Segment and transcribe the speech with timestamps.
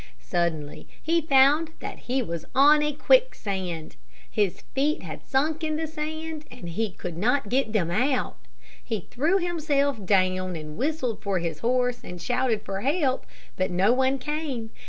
[0.23, 3.97] Suddenly he found that he was on a quicksand.
[4.31, 8.39] His feet had sunk in the sand, and he could not get them out.
[8.83, 13.93] He threw himself down, and whistled for his horse, and shouted for help, but no
[13.93, 14.71] one came.